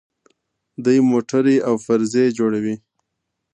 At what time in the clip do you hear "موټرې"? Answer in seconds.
1.09-1.55